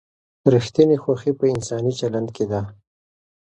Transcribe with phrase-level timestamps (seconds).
[0.53, 2.61] ریښتینې خوښي په انساني چلند کې ده.